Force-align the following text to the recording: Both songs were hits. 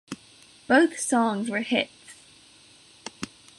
Both 0.67 0.99
songs 0.99 1.47
were 1.47 1.59
hits. 1.59 1.91